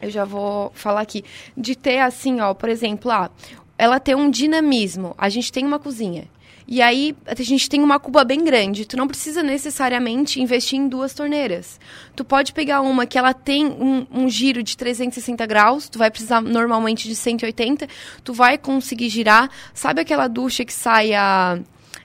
eu 0.00 0.10
já 0.10 0.24
vou 0.24 0.70
falar 0.74 1.00
aqui, 1.00 1.24
de 1.56 1.74
ter 1.74 2.00
assim, 2.00 2.40
ó, 2.40 2.54
por 2.54 2.68
exemplo, 2.68 3.10
ah, 3.10 3.30
ela 3.76 3.98
tem 3.98 4.14
um 4.14 4.30
dinamismo. 4.30 5.14
A 5.18 5.28
gente 5.28 5.52
tem 5.52 5.64
uma 5.64 5.78
cozinha. 5.78 6.28
E 6.66 6.80
aí 6.80 7.14
a 7.26 7.34
gente 7.42 7.68
tem 7.68 7.82
uma 7.82 8.00
cuba 8.00 8.24
bem 8.24 8.42
grande. 8.42 8.86
Tu 8.86 8.96
não 8.96 9.06
precisa 9.06 9.42
necessariamente 9.42 10.40
investir 10.40 10.78
em 10.78 10.88
duas 10.88 11.12
torneiras. 11.12 11.78
Tu 12.16 12.24
pode 12.24 12.54
pegar 12.54 12.80
uma 12.80 13.04
que 13.04 13.18
ela 13.18 13.34
tem 13.34 13.66
um, 13.66 14.06
um, 14.10 14.28
giro 14.30 14.62
de 14.62 14.76
360 14.76 15.44
graus. 15.44 15.88
Tu 15.90 15.98
vai 15.98 16.10
precisar 16.10 16.40
normalmente 16.40 17.06
de 17.06 17.14
180. 17.14 17.86
Tu 18.22 18.32
vai 18.32 18.56
conseguir 18.56 19.10
girar. 19.10 19.50
Sabe 19.74 20.00
aquela 20.00 20.26
ducha 20.26 20.64
que 20.64 20.72
sai 20.72 21.12
a 21.12 21.58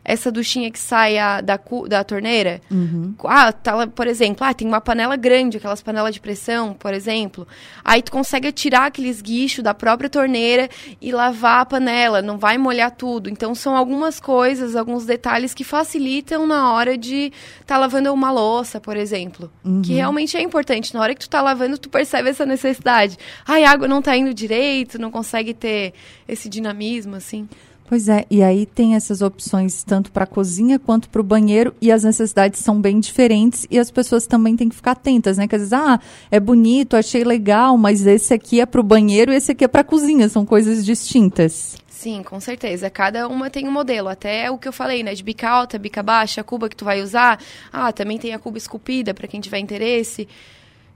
essa 0.10 0.32
duchinha 0.32 0.72
que 0.72 0.80
sai 0.80 1.20
a, 1.20 1.40
da, 1.40 1.60
da 1.88 2.04
torneira. 2.04 2.60
Uhum. 2.72 3.14
Ah, 3.26 3.52
tá, 3.54 3.86
por 3.86 4.08
exemplo, 4.08 4.44
ah, 4.44 4.56
tem 4.56 4.68
uma 4.68 4.82
panela 4.82 5.16
grande, 5.16 5.58
aquelas 5.58 5.84
panelas 5.84 6.16
de 6.16 6.20
pressão, 6.20 6.74
por 6.74 6.96
exemplo. 6.96 7.48
Aí 7.86 8.02
tu 8.02 8.12
consegue 8.12 8.52
tirar 8.52 8.88
aqueles 8.88 9.22
guichos 9.22 9.64
da 9.64 9.72
própria 9.72 10.10
torneira 10.10 10.68
e 11.00 11.12
lavar 11.12 11.62
a 11.62 11.66
panela, 11.66 12.24
não 12.24 12.40
vai 12.40 12.58
molhar 12.58 12.90
tudo. 12.90 13.30
Então 13.30 13.54
são 13.54 13.76
algumas 13.76 14.20
coisas, 14.20 14.76
alguns 14.76 15.06
detalhes 15.06 15.54
que 15.54 15.64
facilitam 15.64 16.48
na 16.48 16.74
hora 16.74 16.98
de 16.98 17.32
estar 17.62 17.76
tá 17.76 17.78
lavando 17.78 18.12
uma 18.12 18.32
louça, 18.32 18.82
por 18.82 18.98
exemplo. 18.98 19.52
Uhum. 19.64 19.84
Que 19.84 19.94
realmente 19.94 20.36
é 20.36 20.42
importante. 20.42 20.92
Na 20.92 21.02
hora 21.02 21.14
que 21.14 21.22
tu 21.22 21.30
tá 21.30 21.40
lavando, 21.40 21.78
tu 21.78 21.88
percebe 21.88 22.30
essa 22.30 22.48
necessidade. 22.48 23.16
Ai, 23.48 23.64
a 23.64 23.70
água 23.70 23.88
não 23.88 24.02
tá 24.02 24.18
indo 24.18 24.34
direito, 24.34 25.00
não 25.00 25.12
consegue 25.12 25.54
ter 25.54 25.94
esse 26.28 26.50
dinamismo, 26.50 27.16
assim. 27.16 27.48
Pois 27.90 28.08
é, 28.08 28.24
e 28.30 28.44
aí 28.44 28.68
tem 28.68 28.94
essas 28.94 29.20
opções 29.20 29.84
tanto 29.84 30.12
para 30.12 30.24
a 30.24 30.28
cozinha 30.28 30.78
quanto 30.78 31.10
para 31.10 31.22
o 31.22 31.24
banheiro 31.24 31.74
e 31.82 31.92
as 31.92 32.04
necessidades 32.04 32.60
são 32.60 32.80
bem 32.80 33.00
diferentes 33.00 33.66
e 33.68 33.80
as 33.80 33.90
pessoas 33.90 34.28
também 34.28 34.56
têm 34.56 34.70
que 34.70 34.76
ficar 34.76 34.92
atentas, 34.92 35.40
né? 35.40 35.48
Quer 35.48 35.58
dizer, 35.58 35.74
ah, 35.74 36.00
é 36.30 36.40
bonito, 36.40 36.96
achei 36.96 37.24
legal, 37.24 37.76
mas 37.80 38.06
esse 38.06 38.32
aqui 38.32 38.62
é 38.62 38.66
para 38.68 38.80
o 38.80 38.84
banheiro 38.84 39.34
e 39.34 39.36
esse 39.36 39.54
aqui 39.54 39.64
é 39.64 39.68
para 39.68 39.82
a 39.82 39.84
cozinha, 39.84 40.30
são 40.30 40.46
coisas 40.46 40.86
distintas. 40.86 41.78
Sim, 41.90 42.22
com 42.22 42.40
certeza. 42.40 42.92
Cada 42.92 43.28
uma 43.28 43.50
tem 43.50 43.68
um 43.68 43.72
modelo. 43.72 44.08
Até 44.08 44.52
o 44.52 44.60
que 44.60 44.68
eu 44.68 44.72
falei, 44.72 45.02
né? 45.02 45.16
De 45.16 45.24
bica 45.24 45.50
alta, 45.50 45.80
bica 45.80 46.04
baixa, 46.04 46.42
a 46.42 46.44
cuba 46.44 46.70
que 46.70 46.76
tu 46.76 46.86
vai 46.86 47.02
usar. 47.02 47.42
Ah, 47.74 47.92
também 47.92 48.20
tem 48.20 48.36
a 48.36 48.40
cuba 48.40 48.60
esculpida 48.60 49.16
para 49.16 49.28
quem 49.28 49.42
tiver 49.42 49.58
interesse. 49.58 50.28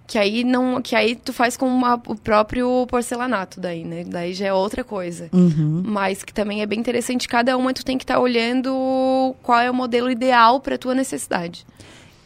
Que 0.05 0.17
aí 0.17 0.43
não, 0.43 0.81
que 0.81 0.95
aí 0.95 1.15
tu 1.15 1.31
faz 1.31 1.55
com 1.55 1.65
uma, 1.65 1.95
o 2.07 2.15
próprio 2.15 2.85
porcelanato 2.87 3.59
daí, 3.59 3.83
né? 3.83 4.03
Daí 4.05 4.33
já 4.33 4.47
é 4.47 4.53
outra 4.53 4.83
coisa. 4.83 5.29
Uhum. 5.31 5.81
Mas 5.85 6.23
que 6.23 6.33
também 6.33 6.61
é 6.61 6.65
bem 6.65 6.79
interessante. 6.79 7.27
Cada 7.27 7.57
uma 7.57 7.73
tu 7.73 7.85
tem 7.85 7.97
que 7.97 8.03
estar 8.03 8.15
tá 8.15 8.19
olhando 8.19 9.35
qual 9.41 9.59
é 9.59 9.71
o 9.71 9.73
modelo 9.73 10.11
ideal 10.11 10.59
para 10.59 10.77
tua 10.77 10.93
necessidade. 10.93 11.65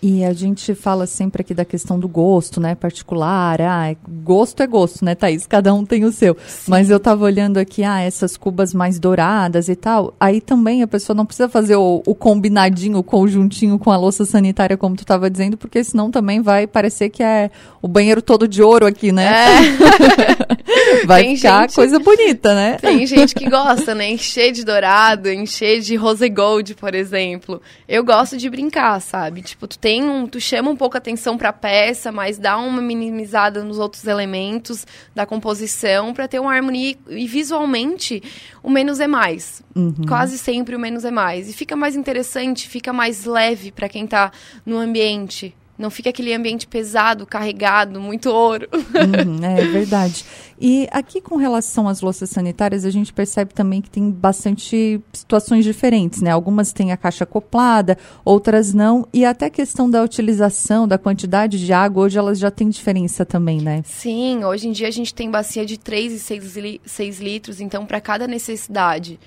E 0.02 0.24
a 0.24 0.32
gente 0.32 0.76
fala 0.76 1.08
sempre 1.08 1.42
aqui 1.42 1.56
da 1.56 1.66
questão 1.66 2.00
do 2.00 2.08
gosto, 2.08 2.62
né? 2.62 2.76
Particular. 2.76 3.60
Ah, 3.62 3.96
gosto 4.24 4.62
é 4.62 4.68
gosto, 4.68 5.04
né, 5.04 5.16
Thaís? 5.16 5.48
Cada 5.48 5.74
um 5.74 5.84
tem 5.84 6.06
o 6.06 6.12
seu. 6.12 6.38
Sim. 6.46 6.70
Mas 6.70 6.92
eu 6.92 7.00
tava 7.00 7.26
olhando 7.26 7.58
aqui, 7.58 7.84
ah, 7.84 8.00
essas 8.00 8.38
cubas 8.38 8.76
mais 8.76 9.00
douradas 9.00 9.70
e 9.70 9.76
tal. 9.76 10.14
Aí 10.20 10.40
também 10.40 10.84
a 10.84 10.88
pessoa 10.88 11.16
não 11.16 11.26
precisa 11.26 11.50
fazer 11.50 11.76
o, 11.78 12.04
o 12.06 12.14
combinadinho, 12.14 13.00
o 13.00 13.04
conjuntinho 13.04 13.80
com 13.80 13.92
a 13.92 13.98
louça 13.98 14.24
sanitária, 14.24 14.78
como 14.78 14.96
tu 14.96 15.04
tava 15.04 15.32
dizendo, 15.32 15.58
porque 15.58 15.84
senão 15.84 16.12
também 16.12 16.42
vai 16.42 16.68
parecer 16.68 17.10
que 17.10 17.24
é 17.24 17.50
o 17.82 17.88
banheiro 17.88 18.22
todo 18.22 18.48
de 18.48 18.62
ouro 18.62 18.86
aqui, 18.86 19.12
né? 19.12 19.26
É. 19.34 21.06
vai 21.06 21.24
tem 21.24 21.36
ficar 21.36 21.62
gente, 21.62 21.76
coisa 21.76 22.00
bonita, 22.00 22.54
né? 22.54 22.78
Tem 22.80 23.06
gente 23.08 23.34
que 23.34 23.50
gosta, 23.50 23.96
né? 23.96 24.12
Encher 24.12 24.52
de 24.52 24.64
dourado, 24.64 25.30
encher 25.30 25.82
de 25.82 25.96
rose 25.96 26.30
gold, 26.30 26.76
por 26.76 26.94
exemplo. 26.94 27.62
Eu 27.88 28.04
gosto 28.04 28.38
de 28.38 28.48
brincar, 28.48 29.00
sabe? 29.02 29.42
Tipo, 29.42 29.68
tu 29.68 29.80
tem 29.80 29.97
um, 30.04 30.28
tu 30.28 30.40
chama 30.40 30.70
um 30.70 30.76
pouco 30.76 30.98
a 30.98 31.00
atenção 31.00 31.38
para 31.38 31.50
a 31.50 31.54
peça, 31.54 32.12
mas 32.12 32.38
dá 32.38 32.58
uma 32.58 32.82
minimizada 32.82 33.64
nos 33.64 33.80
outros 33.80 34.06
elementos 34.06 34.86
da 35.16 35.26
composição 35.26 36.14
para 36.14 36.28
ter 36.28 36.40
uma 36.40 36.54
harmonia 36.54 36.96
e 37.10 37.28
visualmente 37.28 38.22
o 38.62 38.70
menos 38.70 39.00
é 39.00 39.08
mais. 39.08 39.62
Uhum. 39.76 39.94
Quase 40.08 40.38
sempre 40.38 40.76
o 40.76 40.80
menos 40.80 41.06
é 41.06 41.12
mais. 41.12 41.50
E 41.50 41.54
fica 41.54 41.76
mais 41.76 41.96
interessante, 41.96 42.68
fica 42.68 42.92
mais 42.92 43.26
leve 43.26 43.72
para 43.72 43.88
quem 43.88 44.06
está 44.06 44.32
no 44.66 44.78
ambiente. 44.78 45.56
Não 45.78 45.92
fica 45.92 46.10
aquele 46.10 46.34
ambiente 46.34 46.68
pesado, 46.68 47.26
carregado, 47.26 48.02
muito 48.02 48.30
ouro. 48.30 48.68
Uhum, 48.74 49.46
é 49.46 49.64
verdade. 49.66 50.26
E 50.60 50.88
aqui 50.92 51.22
com 51.22 51.36
relação 51.36 51.88
às 51.88 52.02
louças 52.02 52.32
sanitárias, 52.32 52.84
a 52.84 52.90
gente 52.90 53.14
percebe 53.14 53.54
também 53.54 53.80
que 53.80 53.90
tem 53.90 54.10
bastante 54.10 55.00
situações 55.14 55.64
diferentes, 55.64 56.20
né? 56.22 56.32
Algumas 56.32 56.74
têm 56.74 56.92
a 56.92 56.98
caixa 56.98 57.26
acoplada, 57.26 57.96
outras 58.26 58.74
não. 58.74 59.08
E 59.14 59.24
até 59.24 59.46
a 59.46 59.52
questão 59.52 59.88
da 59.88 60.02
utilização, 60.02 60.88
da 60.88 60.98
quantidade 60.98 61.64
de 61.64 61.72
água, 61.72 62.06
hoje 62.06 62.18
elas 62.18 62.40
já 62.40 62.50
têm 62.50 62.70
diferença 62.70 63.24
também, 63.24 63.62
né? 63.62 63.84
Sim, 63.86 64.44
hoje 64.44 64.68
em 64.68 64.72
dia 64.72 64.88
a 64.88 64.92
gente 64.92 65.14
tem 65.14 65.30
bacia 65.30 65.64
de 65.64 65.78
3 65.78 66.14
e 66.14 66.20
6, 66.20 66.58
li 66.58 66.82
6 66.84 67.20
litros, 67.20 67.62
então 67.62 67.86
para 67.86 68.02
cada 68.02 68.26
necessidade 68.26 69.20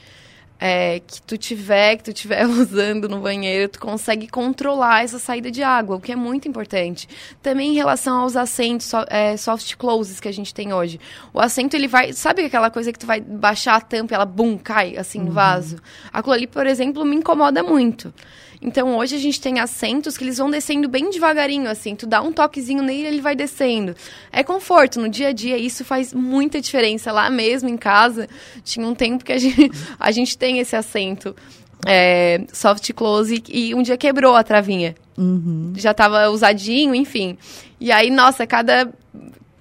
é, 0.61 1.01
que 1.01 1.23
tu 1.23 1.39
tiver, 1.39 1.97
que 1.97 2.05
tu 2.05 2.13
tiver 2.13 2.45
usando 2.47 3.09
no 3.09 3.21
banheiro, 3.21 3.69
tu 3.69 3.81
consegue 3.81 4.29
controlar 4.29 5.03
essa 5.03 5.19
saída 5.19 5.51
de 5.51 5.63
água, 5.63 5.97
o 5.97 6.01
que 6.01 6.13
é 6.13 6.17
muito 6.17 6.47
importante. 6.47 7.09
Também 7.43 7.71
em 7.71 7.75
relação 7.75 8.21
aos 8.21 8.37
assentos 8.37 8.87
so, 8.87 8.99
é, 9.09 9.37
soft 9.39 9.77
closes 9.77 10.21
que 10.21 10.29
a 10.29 10.33
gente 10.33 10.53
tem 10.53 10.73
hoje. 10.75 11.01
O 11.33 11.41
assento, 11.41 11.75
ele 11.75 11.89
vai... 11.89 12.13
Sabe 12.13 12.45
aquela 12.45 12.71
coisa 12.71 12.93
que 12.93 12.99
tu 12.99 13.07
vai 13.07 13.21
baixar 13.21 13.77
a 13.77 13.81
tampa 13.81 14.13
e 14.13 14.15
ela, 14.15 14.27
bum, 14.27 14.59
cai, 14.59 14.99
assim, 14.99 15.19
no 15.19 15.29
uhum. 15.29 15.33
vaso? 15.33 15.77
Aquilo 16.13 16.35
ali, 16.35 16.47
por 16.47 16.67
exemplo, 16.67 17.05
me 17.05 17.17
incomoda 17.17 17.63
muito. 17.63 18.13
Então 18.63 18.99
hoje 18.99 19.17
a 19.17 19.19
gente 19.19 19.41
tem 19.41 19.59
assentos 19.59 20.19
que 20.19 20.25
eles 20.25 20.37
vão 20.37 20.51
descendo 20.51 20.89
bem 20.89 21.11
devagarinho, 21.11 21.69
assim. 21.69 21.95
Tu 21.97 22.07
dá 22.07 22.21
um 22.21 22.33
toquezinho 22.33 22.83
nele 22.83 23.07
ele 23.07 23.21
vai 23.21 23.35
descendo. 23.35 23.97
É 24.31 24.43
conforto. 24.43 25.01
No 25.01 25.09
dia 25.09 25.29
a 25.29 25.33
dia 25.33 25.57
isso 25.57 25.85
faz 25.85 26.13
muita 26.13 26.61
diferença. 26.61 27.11
Lá 27.11 27.31
mesmo 27.31 27.69
em 27.69 27.77
casa, 27.77 28.29
tinha 28.63 28.87
um 28.87 28.95
tempo 28.95 29.25
que 29.25 29.33
a 29.33 29.39
gente, 29.39 29.71
a 29.99 30.11
gente 30.11 30.37
tem 30.37 30.59
esse 30.59 30.77
assento 30.77 31.35
é, 31.87 32.45
soft 32.53 32.93
close 32.93 33.43
e 33.49 33.75
um 33.75 33.83
dia 33.83 33.97
quebrou 33.97 34.35
a 34.35 34.45
travinha. 34.45 34.95
Uhum. 35.17 35.73
Já 35.77 35.93
estava 35.93 36.29
usadinho, 36.29 36.95
enfim. 36.95 37.39
E 37.81 37.91
aí, 37.91 38.11
nossa, 38.11 38.47
cada 38.47 38.93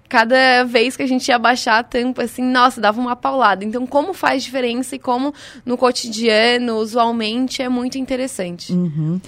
cada 0.10 0.64
vez 0.64 0.98
que 0.98 1.04
a 1.04 1.08
gente 1.08 1.28
ia 1.28 1.38
baixar 1.38 1.78
a 1.78 1.84
tampa, 1.84 2.24
assim, 2.24 2.44
nossa, 2.44 2.82
dava 2.82 3.00
uma 3.00 3.16
paulada. 3.16 3.64
Então, 3.64 3.86
como 3.86 4.14
faz 4.14 4.44
diferença 4.44 4.96
e 4.96 5.00
como 5.00 5.34
no 5.64 5.78
cotidiano, 5.78 6.78
usualmente, 6.78 7.62
é 7.62 7.70
muito 7.70 7.98
interessante. 8.00 8.74
Uhum. 8.74 9.22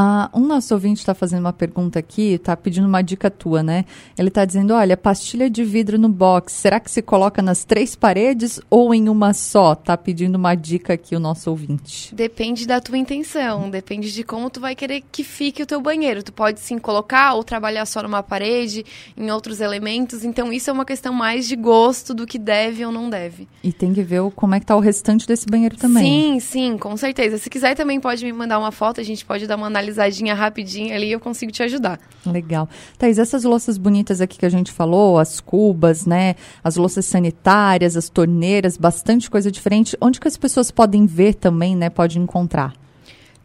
Ah, 0.00 0.30
um 0.32 0.46
nosso 0.46 0.72
ouvinte 0.74 1.00
está 1.00 1.12
fazendo 1.12 1.40
uma 1.40 1.52
pergunta 1.52 1.98
aqui, 1.98 2.34
está 2.34 2.56
pedindo 2.56 2.86
uma 2.86 3.02
dica 3.02 3.28
tua, 3.28 3.64
né? 3.64 3.84
Ele 4.16 4.28
está 4.28 4.44
dizendo: 4.44 4.72
olha, 4.72 4.96
pastilha 4.96 5.50
de 5.50 5.64
vidro 5.64 5.98
no 5.98 6.08
box, 6.08 6.52
será 6.52 6.78
que 6.78 6.88
se 6.88 7.02
coloca 7.02 7.42
nas 7.42 7.64
três 7.64 7.96
paredes 7.96 8.60
ou 8.70 8.94
em 8.94 9.08
uma 9.08 9.34
só? 9.34 9.72
Está 9.72 9.96
pedindo 9.96 10.36
uma 10.36 10.54
dica 10.54 10.92
aqui 10.92 11.16
o 11.16 11.18
nosso 11.18 11.50
ouvinte. 11.50 12.14
Depende 12.14 12.64
da 12.64 12.80
tua 12.80 12.96
intenção, 12.96 13.68
depende 13.68 14.12
de 14.12 14.22
como 14.22 14.48
tu 14.48 14.60
vai 14.60 14.76
querer 14.76 15.02
que 15.10 15.24
fique 15.24 15.64
o 15.64 15.66
teu 15.66 15.80
banheiro. 15.80 16.22
Tu 16.22 16.32
pode 16.32 16.60
sim 16.60 16.78
colocar 16.78 17.34
ou 17.34 17.42
trabalhar 17.42 17.84
só 17.84 18.00
numa 18.00 18.22
parede, 18.22 18.86
em 19.16 19.32
outros 19.32 19.60
elementos. 19.60 20.22
Então, 20.22 20.52
isso 20.52 20.70
é 20.70 20.72
uma 20.72 20.84
questão 20.84 21.12
mais 21.12 21.48
de 21.48 21.56
gosto 21.56 22.14
do 22.14 22.24
que 22.24 22.38
deve 22.38 22.86
ou 22.86 22.92
não 22.92 23.10
deve. 23.10 23.48
E 23.64 23.72
tem 23.72 23.92
que 23.92 24.04
ver 24.04 24.22
como 24.36 24.54
é 24.54 24.60
que 24.60 24.66
tá 24.66 24.76
o 24.76 24.80
restante 24.80 25.26
desse 25.26 25.46
banheiro 25.46 25.76
também. 25.76 26.04
Sim, 26.04 26.38
sim, 26.38 26.78
com 26.78 26.96
certeza. 26.96 27.36
Se 27.36 27.50
quiser 27.50 27.74
também 27.74 27.98
pode 27.98 28.24
me 28.24 28.32
mandar 28.32 28.60
uma 28.60 28.70
foto, 28.70 29.00
a 29.00 29.04
gente 29.04 29.24
pode 29.24 29.44
dar 29.44 29.56
uma 29.56 29.66
análise 29.66 29.87
analisadinha 29.88 30.34
rapidinho 30.34 30.94
ali, 30.94 31.10
eu 31.10 31.20
consigo 31.20 31.50
te 31.50 31.62
ajudar. 31.62 31.98
Legal. 32.26 32.68
Thais, 32.98 33.18
essas 33.18 33.44
louças 33.44 33.78
bonitas 33.78 34.20
aqui 34.20 34.38
que 34.38 34.46
a 34.46 34.50
gente 34.50 34.70
falou, 34.70 35.18
as 35.18 35.40
cubas, 35.40 36.04
né? 36.04 36.34
As 36.62 36.76
louças 36.76 37.06
sanitárias, 37.06 37.96
as 37.96 38.08
torneiras, 38.08 38.76
bastante 38.76 39.30
coisa 39.30 39.50
diferente. 39.50 39.96
Onde 40.00 40.20
que 40.20 40.28
as 40.28 40.36
pessoas 40.36 40.70
podem 40.70 41.06
ver 41.06 41.34
também, 41.34 41.74
né? 41.74 41.88
Pode 41.88 42.18
encontrar? 42.18 42.74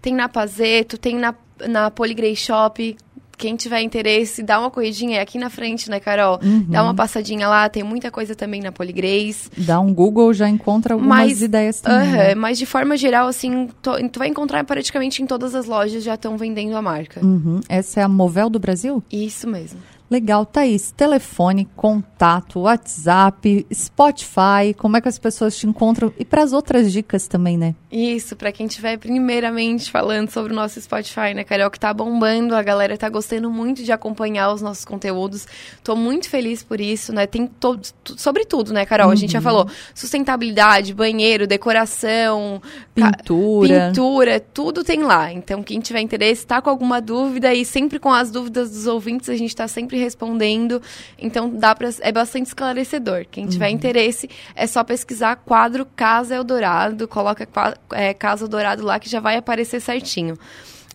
Tem 0.01 0.13
na 0.13 0.27
Pazeto, 0.27 0.97
tem 0.97 1.15
na, 1.15 1.33
na 1.67 1.89
Poligrey 1.89 2.35
Shop, 2.35 2.97
quem 3.43 3.57
tiver 3.57 3.81
interesse, 3.81 4.41
dá 4.41 4.57
uma 4.57 4.71
corridinha. 4.71 5.17
É 5.17 5.21
aqui 5.21 5.37
na 5.37 5.49
frente, 5.49 5.89
né, 5.89 5.99
Carol? 5.99 6.39
Uhum. 6.41 6.65
Dá 6.69 6.81
uma 6.81 6.95
passadinha 6.95 7.45
lá. 7.45 7.67
Tem 7.67 7.83
muita 7.83 8.09
coisa 8.09 8.33
também 8.33 8.61
na 8.61 8.71
Poligrace. 8.71 9.49
Dá 9.57 9.81
um 9.81 9.93
Google, 9.93 10.33
já 10.33 10.47
encontra 10.47 10.93
algumas 10.93 11.27
mas, 11.27 11.41
ideias 11.41 11.81
também. 11.81 12.07
Uh 12.07 12.11
-huh, 12.13 12.17
né? 12.17 12.35
Mas 12.35 12.57
de 12.57 12.65
forma 12.65 12.95
geral, 12.95 13.27
assim, 13.27 13.67
to, 13.81 13.91
tu 14.09 14.17
vai 14.17 14.29
encontrar 14.29 14.63
praticamente 14.63 15.21
em 15.21 15.25
todas 15.25 15.53
as 15.55 15.65
lojas 15.65 16.05
já 16.05 16.13
estão 16.13 16.37
vendendo 16.37 16.77
a 16.77 16.81
marca. 16.81 17.19
Uhum. 17.21 17.59
Essa 17.67 17.99
é 17.99 18.03
a 18.03 18.07
Movel 18.07 18.49
do 18.49 18.59
Brasil? 18.59 19.03
Isso 19.11 19.45
mesmo. 19.45 19.77
Legal, 20.13 20.45
Thaís. 20.45 20.91
Telefone, 20.91 21.67
contato, 21.75 22.59
WhatsApp, 22.59 23.65
Spotify, 23.73 24.71
como 24.77 24.95
é 24.95 25.01
que 25.01 25.07
as 25.07 25.17
pessoas 25.17 25.57
te 25.57 25.65
encontram? 25.65 26.13
E 26.19 26.23
para 26.23 26.43
as 26.43 26.53
outras 26.53 26.91
dicas 26.91 27.27
também, 27.27 27.57
né? 27.57 27.73
Isso, 27.91 28.35
para 28.35 28.51
quem 28.51 28.67
estiver 28.67 28.95
primeiramente 28.97 29.89
falando 29.89 30.29
sobre 30.29 30.53
o 30.53 30.55
nosso 30.55 30.79
Spotify, 30.79 31.33
né, 31.33 31.43
Carol, 31.43 31.71
que 31.71 31.79
tá 31.79 31.91
bombando, 31.91 32.55
a 32.55 32.61
galera 32.61 32.95
tá 32.95 33.09
gostando 33.09 33.49
muito 33.49 33.83
de 33.83 33.91
acompanhar 33.91 34.53
os 34.53 34.61
nossos 34.61 34.85
conteúdos. 34.85 35.47
Tô 35.83 35.95
muito 35.95 36.29
feliz 36.29 36.61
por 36.61 36.79
isso, 36.79 37.11
né? 37.11 37.25
Tem 37.25 37.47
todo, 37.47 37.81
sobre 38.15 38.45
tudo, 38.45 38.71
né, 38.71 38.85
Carol? 38.85 39.07
Uhum. 39.07 39.13
A 39.13 39.15
gente 39.15 39.33
já 39.33 39.39
uhum. 39.39 39.43
falou 39.43 39.67
sustentabilidade, 39.95 40.93
banheiro, 40.93 41.47
decoração, 41.47 42.61
pintura. 42.93 43.87
Pintura, 43.87 44.39
tudo 44.39 44.83
tem 44.83 45.01
lá. 45.01 45.33
Então, 45.33 45.63
quem 45.63 45.79
tiver 45.79 46.01
interesse, 46.01 46.45
tá 46.45 46.61
com 46.61 46.69
alguma 46.69 47.01
dúvida 47.01 47.51
e 47.51 47.65
sempre 47.65 47.97
com 47.97 48.13
as 48.13 48.29
dúvidas 48.29 48.69
dos 48.69 48.85
ouvintes, 48.85 49.27
a 49.27 49.35
gente 49.35 49.55
tá 49.55 49.67
sempre 49.67 50.02
respondendo. 50.03 50.81
Então 51.17 51.49
dá 51.49 51.73
para 51.73 51.89
é 52.01 52.11
bastante 52.11 52.47
esclarecedor. 52.47 53.25
Quem 53.29 53.47
tiver 53.47 53.67
uhum. 53.67 53.73
interesse 53.73 54.29
é 54.55 54.67
só 54.67 54.83
pesquisar 54.83 55.37
quadro 55.37 55.85
Casa 55.85 56.35
Eldorado, 56.35 57.07
coloca 57.07 57.47
é, 57.91 58.13
Casa 58.13 58.45
Eldorado 58.45 58.83
lá 58.83 58.99
que 58.99 59.09
já 59.09 59.19
vai 59.19 59.37
aparecer 59.37 59.79
certinho. 59.79 60.37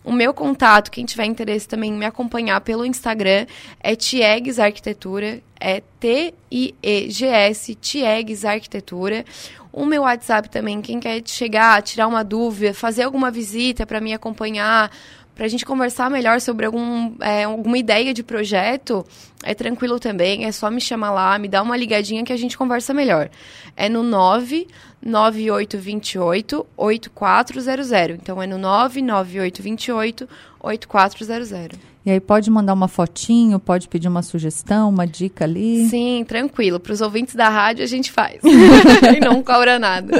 O 0.03 0.13
meu 0.13 0.33
contato, 0.33 0.89
quem 0.89 1.05
tiver 1.05 1.25
interesse 1.25 1.67
também 1.67 1.91
em 1.91 1.97
me 1.97 2.05
acompanhar 2.05 2.61
pelo 2.61 2.85
Instagram, 2.85 3.45
é 3.81 3.95
Tiegs 3.95 4.57
Arquitetura, 4.57 5.41
é 5.59 5.81
T-I-E-G-S, 5.99 7.75
Tiegs 7.75 8.45
Arquitetura. 8.45 9.25
O 9.71 9.85
meu 9.85 10.03
WhatsApp 10.03 10.49
também, 10.49 10.81
quem 10.81 10.99
quer 10.99 11.21
chegar, 11.25 11.81
tirar 11.81 12.07
uma 12.07 12.23
dúvida, 12.23 12.73
fazer 12.73 13.03
alguma 13.03 13.29
visita 13.29 13.85
para 13.85 14.01
me 14.01 14.13
acompanhar, 14.13 14.89
para 15.39 15.45
a 15.45 15.49
gente 15.49 15.65
conversar 15.65 16.09
melhor 16.09 16.41
sobre 16.41 16.65
algum, 16.65 17.15
é, 17.21 17.45
alguma 17.45 17.77
ideia 17.77 18.13
de 18.13 18.23
projeto, 18.23 19.05
é 19.41 19.53
tranquilo 19.53 19.97
também, 19.97 20.43
é 20.43 20.51
só 20.51 20.69
me 20.69 20.81
chamar 20.81 21.11
lá, 21.11 21.39
me 21.39 21.47
dá 21.47 21.61
uma 21.61 21.77
ligadinha 21.77 22.25
que 22.25 22.33
a 22.33 22.37
gente 22.37 22.57
conversa 22.57 22.93
melhor. 22.93 23.29
É 23.73 23.87
no 23.87 24.03
99828 24.03 26.67
8400. 26.75 28.19
Então 28.21 28.41
é 28.41 28.47
no 28.47 28.57
99828 28.57 30.27
8400. 30.59 31.79
E 32.09 32.11
aí 32.11 32.19
pode 32.19 32.49
mandar 32.49 32.73
uma 32.73 32.87
fotinho, 32.87 33.59
pode 33.59 33.87
pedir 33.87 34.07
uma 34.07 34.23
sugestão, 34.23 34.89
uma 34.89 35.05
dica 35.05 35.45
ali. 35.45 35.87
Sim, 35.89 36.25
tranquilo. 36.27 36.79
Para 36.79 36.91
os 36.91 37.01
ouvintes 37.01 37.35
da 37.35 37.47
rádio 37.49 37.83
a 37.83 37.87
gente 37.87 38.11
faz. 38.11 38.39
e 39.15 39.19
não 39.19 39.43
cobra 39.43 39.77
nada. 39.77 40.19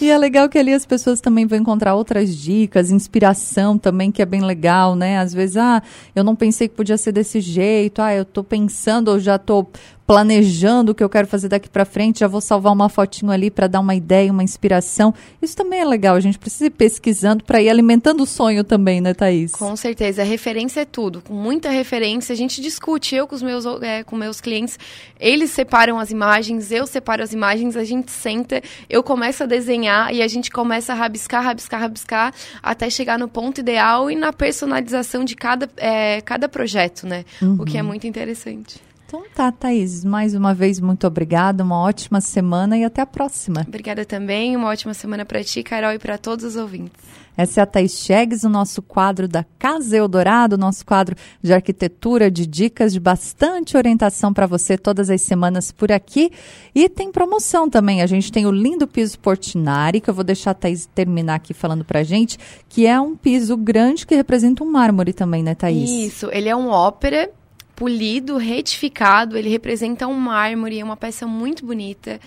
E 0.00 0.10
é 0.10 0.18
legal 0.18 0.48
que 0.48 0.58
ali 0.58 0.74
as 0.74 0.84
pessoas 0.84 1.20
também 1.20 1.46
vão 1.46 1.56
encontrar 1.56 1.94
outras 1.94 2.36
dicas, 2.36 2.90
inspiração 2.90 3.78
também, 3.78 4.10
que 4.10 4.20
é 4.20 4.26
bem 4.26 4.40
legal, 4.40 4.96
né? 4.96 5.20
Às 5.20 5.32
vezes, 5.32 5.56
ah, 5.56 5.80
eu 6.16 6.24
não 6.24 6.34
pensei 6.34 6.66
que 6.66 6.74
podia 6.74 6.96
ser 6.96 7.12
desse 7.12 7.40
jeito, 7.40 8.02
ah, 8.02 8.12
eu 8.12 8.24
tô 8.24 8.42
pensando 8.42 9.12
ou 9.12 9.20
já 9.20 9.38
tô 9.38 9.64
planejando 10.10 10.90
o 10.90 10.94
que 10.94 11.04
eu 11.04 11.08
quero 11.08 11.28
fazer 11.28 11.46
daqui 11.46 11.68
para 11.68 11.84
frente, 11.84 12.18
já 12.18 12.26
vou 12.26 12.40
salvar 12.40 12.72
uma 12.72 12.88
fotinho 12.88 13.30
ali 13.30 13.48
para 13.48 13.68
dar 13.68 13.78
uma 13.78 13.94
ideia, 13.94 14.32
uma 14.32 14.42
inspiração. 14.42 15.14
Isso 15.40 15.56
também 15.56 15.78
é 15.78 15.84
legal, 15.84 16.16
a 16.16 16.20
gente 16.20 16.36
precisa 16.36 16.66
ir 16.66 16.70
pesquisando 16.70 17.44
para 17.44 17.62
ir 17.62 17.68
alimentando 17.68 18.24
o 18.24 18.26
sonho 18.26 18.64
também, 18.64 19.00
né, 19.00 19.14
Thaís? 19.14 19.52
Com 19.52 19.76
certeza, 19.76 20.22
a 20.22 20.24
referência 20.24 20.80
é 20.80 20.84
tudo. 20.84 21.22
Com 21.22 21.32
muita 21.32 21.70
referência, 21.70 22.32
a 22.32 22.36
gente 22.36 22.60
discute, 22.60 23.14
eu 23.14 23.24
com 23.24 23.36
os 23.36 23.40
meus, 23.40 23.64
é, 23.82 24.02
com 24.02 24.16
meus 24.16 24.40
clientes, 24.40 24.76
eles 25.20 25.52
separam 25.52 25.96
as 25.96 26.10
imagens, 26.10 26.72
eu 26.72 26.88
separo 26.88 27.22
as 27.22 27.32
imagens, 27.32 27.76
a 27.76 27.84
gente 27.84 28.10
senta, 28.10 28.60
eu 28.88 29.04
começo 29.04 29.44
a 29.44 29.46
desenhar 29.46 30.12
e 30.12 30.22
a 30.22 30.26
gente 30.26 30.50
começa 30.50 30.92
a 30.92 30.96
rabiscar, 30.96 31.44
rabiscar, 31.44 31.80
rabiscar, 31.82 32.34
até 32.60 32.90
chegar 32.90 33.16
no 33.16 33.28
ponto 33.28 33.60
ideal 33.60 34.10
e 34.10 34.16
na 34.16 34.32
personalização 34.32 35.24
de 35.24 35.36
cada, 35.36 35.70
é, 35.76 36.20
cada 36.22 36.48
projeto, 36.48 37.06
né? 37.06 37.24
Uhum. 37.40 37.58
O 37.60 37.64
que 37.64 37.78
é 37.78 37.82
muito 37.82 38.08
interessante. 38.08 38.89
Então 39.10 39.24
tá, 39.34 39.50
Thaís, 39.50 40.04
mais 40.04 40.36
uma 40.36 40.54
vez 40.54 40.78
muito 40.78 41.04
obrigada, 41.04 41.64
uma 41.64 41.80
ótima 41.80 42.20
semana 42.20 42.78
e 42.78 42.84
até 42.84 43.02
a 43.02 43.06
próxima. 43.06 43.64
Obrigada 43.66 44.04
também, 44.04 44.54
uma 44.54 44.68
ótima 44.68 44.94
semana 44.94 45.24
para 45.24 45.42
ti, 45.42 45.64
Carol, 45.64 45.92
e 45.92 45.98
para 45.98 46.16
todos 46.16 46.44
os 46.44 46.54
ouvintes. 46.54 47.02
Essa 47.36 47.58
é 47.58 47.62
a 47.64 47.66
Thaís 47.66 47.98
Chegues, 47.98 48.44
o 48.44 48.48
nosso 48.48 48.80
quadro 48.80 49.26
da 49.26 49.44
Casa 49.58 49.96
Eldorado, 49.96 50.56
nosso 50.56 50.86
quadro 50.86 51.16
de 51.42 51.52
arquitetura, 51.52 52.30
de 52.30 52.46
dicas, 52.46 52.92
de 52.92 53.00
bastante 53.00 53.76
orientação 53.76 54.32
para 54.32 54.46
você 54.46 54.78
todas 54.78 55.10
as 55.10 55.22
semanas 55.22 55.72
por 55.72 55.90
aqui. 55.90 56.30
E 56.72 56.88
tem 56.88 57.10
promoção 57.10 57.68
também, 57.68 58.02
a 58.02 58.06
gente 58.06 58.30
tem 58.30 58.46
o 58.46 58.52
lindo 58.52 58.86
piso 58.86 59.18
Portinari, 59.18 60.00
que 60.00 60.08
eu 60.08 60.14
vou 60.14 60.22
deixar 60.22 60.52
a 60.52 60.54
Thaís 60.54 60.86
terminar 60.86 61.34
aqui 61.34 61.52
falando 61.52 61.84
para 61.84 62.04
gente, 62.04 62.38
que 62.68 62.86
é 62.86 63.00
um 63.00 63.16
piso 63.16 63.56
grande 63.56 64.06
que 64.06 64.14
representa 64.14 64.62
um 64.62 64.70
mármore 64.70 65.12
também, 65.12 65.42
né, 65.42 65.56
Thaís? 65.56 65.90
Isso, 65.90 66.28
ele 66.30 66.48
é 66.48 66.54
um 66.54 66.68
ópera 66.68 67.28
polido, 67.80 68.36
retificado, 68.36 69.38
ele 69.38 69.48
representa 69.48 70.06
um 70.06 70.12
mármore, 70.12 70.78
é 70.78 70.84
uma 70.84 70.98
peça 70.98 71.26
muito 71.26 71.64
bonita, 71.64 72.20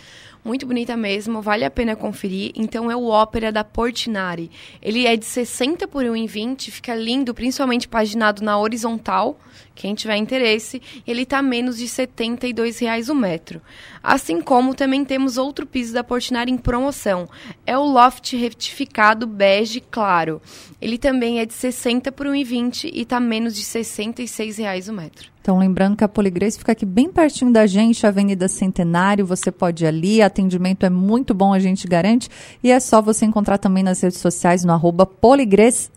muito 0.44 0.66
bonita 0.66 0.98
mesmo, 0.98 1.44
vale 1.44 1.64
a 1.64 1.70
pena 1.70 1.96
conferir. 1.96 2.52
Então 2.56 2.90
é 2.90 2.96
o 2.96 3.06
Ópera 3.06 3.52
da 3.52 3.64
Portinari. 3.64 4.50
Ele 4.82 5.06
é 5.06 5.16
de 5.16 5.24
60 5.26 5.88
por 5.88 6.06
1,20, 6.06 6.72
fica 6.72 6.96
lindo, 6.96 7.36
principalmente 7.36 7.88
paginado 7.88 8.44
na 8.44 8.58
horizontal, 8.58 9.40
quem 9.76 9.94
tiver 9.94 10.18
interesse, 10.18 10.82
ele 11.06 11.22
está 11.22 11.40
menos 11.40 11.78
de 11.78 11.88
72 11.88 12.80
reais 12.80 13.08
o 13.08 13.14
metro. 13.14 13.62
Assim 14.02 14.42
como 14.42 14.74
também 14.74 15.06
temos 15.06 15.38
outro 15.38 15.68
piso 15.68 15.94
da 15.94 16.04
Portinari 16.04 16.52
em 16.52 16.58
promoção, 16.58 17.30
é 17.64 17.78
o 17.78 17.84
Loft 17.84 18.36
retificado 18.36 19.28
bege 19.28 19.82
claro. 19.82 20.42
Ele 20.82 20.98
também 20.98 21.40
é 21.40 21.46
de 21.46 21.54
60 21.54 22.12
por 22.12 22.26
1,20 22.26 22.90
e 22.92 23.04
está 23.04 23.20
menos 23.20 23.56
de 23.56 23.64
66 23.64 24.58
reais 24.58 24.90
o 24.90 24.94
metro. 24.94 25.33
Então, 25.44 25.60
lembrando 25.60 25.98
que 25.98 26.06
a 26.06 26.08
Poligrace 26.08 26.58
fica 26.58 26.72
aqui 26.72 26.86
bem 26.86 27.10
pertinho 27.10 27.52
da 27.52 27.68
gente, 27.68 28.08
Avenida 28.08 28.48
Centenário, 28.48 29.26
você 29.26 29.52
pode 29.52 29.84
ir 29.84 29.88
ali, 29.88 30.22
atendimento 30.22 30.86
é 30.86 30.90
muito 30.90 31.34
bom, 31.34 31.54
a 31.54 31.60
gente 31.60 31.86
garante, 31.86 32.30
e 32.64 32.72
é 32.72 32.80
só 32.80 33.02
você 33.02 33.26
encontrar 33.26 33.58
também 33.58 33.84
nas 33.84 34.00
redes 34.00 34.20
sociais 34.20 34.64
no 34.64 34.72
arroba 34.72 35.06
Poligrace 35.06 35.90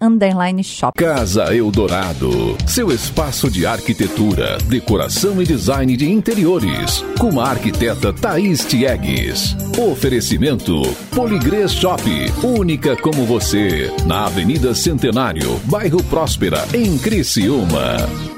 Shop. 0.64 0.98
Casa 0.98 1.54
Eldorado, 1.54 2.56
seu 2.66 2.90
espaço 2.90 3.48
de 3.48 3.64
arquitetura, 3.64 4.58
decoração 4.66 5.40
e 5.40 5.46
design 5.46 5.96
de 5.96 6.10
interiores, 6.10 7.04
com 7.16 7.38
a 7.38 7.50
arquiteta 7.50 8.12
Thaís 8.12 8.64
Tiegues. 8.64 9.54
Oferecimento 9.78 10.82
Poligrace 11.14 11.76
Shop, 11.76 12.02
única 12.42 12.96
como 12.96 13.24
você, 13.24 13.94
na 14.06 14.26
Avenida 14.26 14.74
Centenário, 14.74 15.60
bairro 15.66 16.02
Próspera, 16.02 16.66
em 16.74 16.98
Criciúma. 16.98 18.35